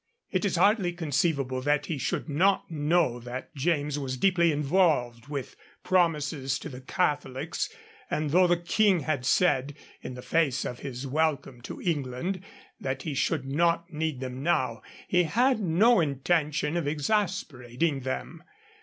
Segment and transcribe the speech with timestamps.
[0.31, 5.55] It is hardly conceivable that he should not know that James was deeply involved with
[5.83, 7.69] promises to the Catholics;
[8.09, 12.41] and though the King had said, in the face of his welcome to England,
[12.79, 18.41] that he should not need them now, he had no intention of exasperating them.